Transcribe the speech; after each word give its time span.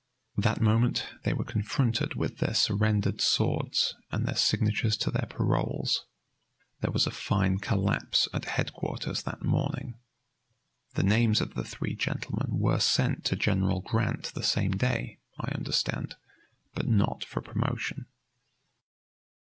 That 0.37 0.59
moment 0.61 1.13
they 1.25 1.31
were 1.33 1.43
confronted 1.43 2.15
with 2.15 2.39
their 2.39 2.55
surrendered 2.55 3.21
swords 3.21 3.93
and 4.09 4.25
their 4.25 4.35
signatures 4.35 4.97
to 4.97 5.11
their 5.11 5.27
paroles. 5.29 6.07
There 6.79 6.89
was 6.91 7.05
a 7.05 7.11
fine 7.11 7.59
collapse 7.59 8.27
at 8.33 8.45
headquarters 8.45 9.21
that 9.21 9.43
morning. 9.43 9.99
The 10.95 11.03
names 11.03 11.39
of 11.39 11.53
the 11.53 11.63
three 11.63 11.95
gentlemen 11.95 12.57
were 12.59 12.79
sent 12.79 13.25
to 13.25 13.35
General 13.35 13.81
Grant 13.81 14.33
the 14.33 14.41
same 14.41 14.71
day, 14.71 15.19
I 15.37 15.51
understand. 15.51 16.15
But 16.73 16.87
not 16.87 17.23
for 17.23 17.39
promotion." 17.41 18.07